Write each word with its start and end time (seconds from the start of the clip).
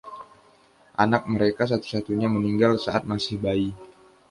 Anak 1.03 1.23
mereka 1.33 1.63
satu-satunya 1.71 2.25
meninggal 2.35 2.73
saat 2.85 3.03
masih 3.11 3.35
bayi. 3.45 3.69